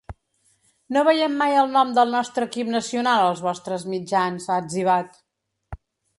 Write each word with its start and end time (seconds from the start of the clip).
“No 0.95 1.03
veiem 1.07 1.35
mai 1.41 1.53
el 1.63 1.69
nom 1.75 1.91
del 1.97 2.15
nostre 2.19 2.47
equip 2.49 2.73
nacional 2.77 3.23
als 3.27 3.45
vostres 3.49 3.87
mitjans”, 3.93 4.49
ha 4.55 4.61
etzibat. 4.65 5.23